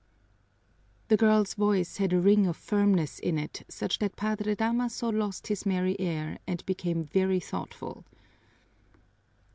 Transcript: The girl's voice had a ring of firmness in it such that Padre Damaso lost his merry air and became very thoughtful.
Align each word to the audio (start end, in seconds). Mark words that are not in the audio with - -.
The 1.09 1.15
girl's 1.15 1.53
voice 1.53 1.97
had 1.97 2.11
a 2.11 2.19
ring 2.19 2.47
of 2.47 2.57
firmness 2.57 3.19
in 3.19 3.37
it 3.37 3.61
such 3.69 3.99
that 3.99 4.15
Padre 4.15 4.55
Damaso 4.55 5.09
lost 5.11 5.45
his 5.45 5.63
merry 5.63 5.95
air 5.99 6.39
and 6.47 6.65
became 6.65 7.03
very 7.03 7.39
thoughtful. 7.39 8.03